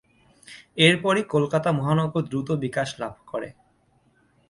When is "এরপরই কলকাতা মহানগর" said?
0.77-2.23